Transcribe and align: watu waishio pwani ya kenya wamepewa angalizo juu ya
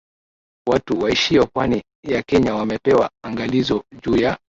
watu 0.67 0.99
waishio 0.99 1.45
pwani 1.47 1.83
ya 2.03 2.23
kenya 2.23 2.55
wamepewa 2.55 3.09
angalizo 3.25 3.83
juu 4.03 4.15
ya 4.17 4.37